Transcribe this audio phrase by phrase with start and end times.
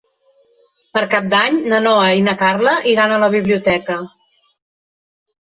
[0.97, 3.99] Per Cap d'Any na Noa i na Carla iran a la biblioteca.